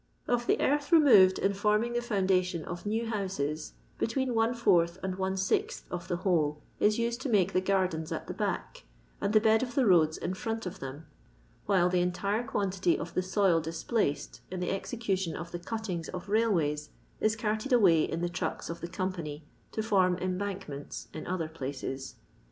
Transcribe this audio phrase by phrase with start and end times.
[0.27, 4.97] Of the earth removed in forming the founda tion of new houses, between one fourth
[5.03, 8.83] and one sixth of the whole is used to make the gardens at the back,
[9.21, 11.05] and the bed of the roads in front of them,
[11.67, 16.09] while the entire quantity of the soil dis placed in the execution of the "cuttings"
[16.09, 16.89] of rail ways
[17.19, 22.15] is carted away in the trucks of the company to form embankments in other places.